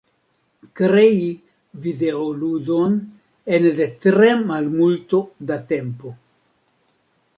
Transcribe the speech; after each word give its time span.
Krei 0.79 1.17
videoludon 1.83 2.97
ene 3.57 3.75
de 3.83 3.87
tre 4.07 4.33
malmulto 4.53 5.21
da 5.53 5.63
tempo. 5.75 6.19